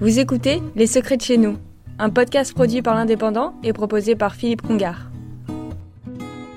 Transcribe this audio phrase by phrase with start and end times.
[0.00, 1.58] Vous écoutez Les Secrets de chez nous,
[1.98, 5.10] un podcast produit par l'Indépendant et proposé par Philippe Congar.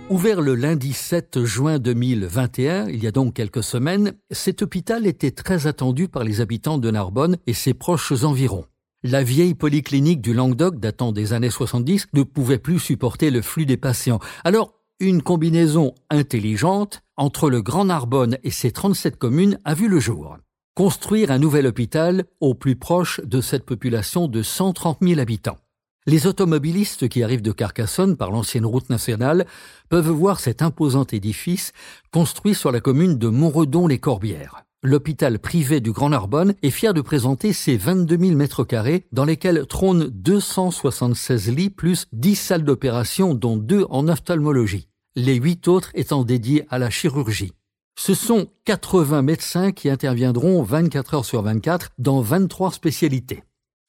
[0.10, 5.32] Ouvert le lundi 7 juin 2021, il y a donc quelques semaines, cet hôpital était
[5.32, 8.64] très attendu par les habitants de Narbonne et ses proches environs.
[9.04, 13.66] La vieille polyclinique du Languedoc datant des années 70 ne pouvait plus supporter le flux
[13.66, 14.20] des patients.
[14.46, 20.00] Alors, une combinaison intelligente entre le Grand Narbonne et ses 37 communes a vu le
[20.00, 20.38] jour.
[20.76, 25.60] Construire un nouvel hôpital au plus proche de cette population de 130 000 habitants.
[26.06, 29.46] Les automobilistes qui arrivent de Carcassonne par l'ancienne route nationale
[29.90, 31.74] peuvent voir cet imposant édifice
[32.12, 34.64] construit sur la commune de Montredon-les-Corbières.
[34.82, 39.26] L'hôpital privé du Grand Narbonne est fier de présenter ses 22 000 mètres carrés dans
[39.26, 45.92] lesquels trônent 276 lits plus 10 salles d'opération dont deux en ophtalmologie les huit autres
[45.94, 47.54] étant dédiés à la chirurgie.
[47.96, 53.44] Ce sont 80 médecins qui interviendront 24 heures sur 24 dans 23 spécialités.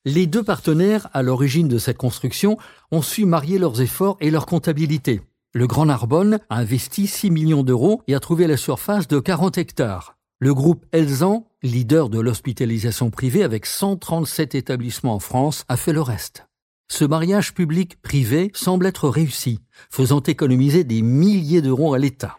[0.04, 2.59] Les deux partenaires à l'origine de cette construction
[2.90, 5.23] ont su marier leurs efforts et leur comptabilité.
[5.54, 9.56] Le Grand Narbonne a investi 6 millions d'euros et a trouvé la surface de 40
[9.56, 10.16] hectares.
[10.40, 16.02] Le groupe Elzan, leader de l'hospitalisation privée avec 137 établissements en France, a fait le
[16.02, 16.46] reste.
[16.90, 22.36] Ce mariage public-privé semble être réussi, faisant économiser des milliers d'euros à l'État.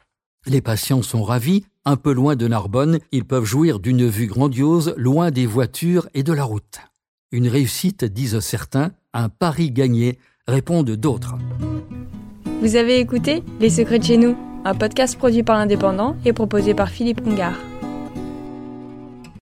[0.48, 4.94] Les patients sont ravis, un peu loin de Narbonne, ils peuvent jouir d'une vue grandiose,
[4.96, 6.80] loin des voitures et de la route.
[7.32, 11.36] Une réussite, disent certains, un pari gagné, répondent d'autres.
[12.62, 16.76] Vous avez écouté Les Secrets de chez nous, un podcast produit par l'Indépendant et proposé
[16.76, 17.54] par Philippe Congar.